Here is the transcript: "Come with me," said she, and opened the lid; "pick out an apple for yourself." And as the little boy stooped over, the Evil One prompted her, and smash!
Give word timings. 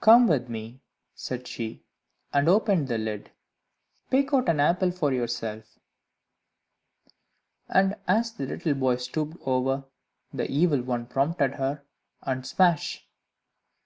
"Come 0.00 0.26
with 0.26 0.48
me," 0.48 0.80
said 1.14 1.46
she, 1.46 1.84
and 2.32 2.48
opened 2.48 2.88
the 2.88 2.96
lid; 2.96 3.30
"pick 4.08 4.32
out 4.32 4.48
an 4.48 4.58
apple 4.58 4.90
for 4.90 5.12
yourself." 5.12 5.78
And 7.68 7.94
as 8.08 8.32
the 8.32 8.46
little 8.46 8.72
boy 8.72 8.96
stooped 8.96 9.36
over, 9.46 9.84
the 10.32 10.50
Evil 10.50 10.80
One 10.80 11.04
prompted 11.04 11.56
her, 11.56 11.82
and 12.22 12.46
smash! 12.46 13.06